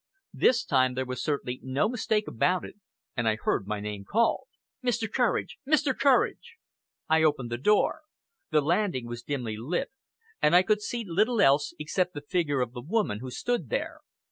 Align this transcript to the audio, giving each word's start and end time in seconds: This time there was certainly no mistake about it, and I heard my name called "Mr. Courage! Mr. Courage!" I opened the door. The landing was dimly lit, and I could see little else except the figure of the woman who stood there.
This 0.33 0.65
time 0.65 0.95
there 0.95 1.05
was 1.05 1.21
certainly 1.21 1.59
no 1.61 1.87
mistake 1.87 2.27
about 2.27 2.65
it, 2.65 2.75
and 3.15 3.27
I 3.27 3.35
heard 3.35 3.67
my 3.67 3.79
name 3.79 4.03
called 4.03 4.47
"Mr. 4.83 5.07
Courage! 5.07 5.59
Mr. 5.67 5.95
Courage!" 5.95 6.55
I 7.07 7.21
opened 7.21 7.51
the 7.51 7.59
door. 7.59 8.01
The 8.49 8.61
landing 8.61 9.05
was 9.05 9.21
dimly 9.21 9.57
lit, 9.57 9.91
and 10.41 10.55
I 10.55 10.63
could 10.63 10.81
see 10.81 11.05
little 11.07 11.39
else 11.39 11.75
except 11.77 12.15
the 12.15 12.21
figure 12.21 12.61
of 12.61 12.73
the 12.73 12.81
woman 12.81 13.19
who 13.19 13.29
stood 13.29 13.69
there. 13.69 13.99